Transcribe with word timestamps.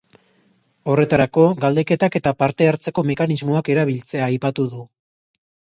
Horretarako, 0.93 1.43
galdeketak 1.65 2.19
eta 2.21 2.33
parte-hartzeko 2.41 3.05
mekanismoak 3.13 3.73
erabiltzea 3.77 4.27
aipatu 4.33 4.69
du. 4.75 4.87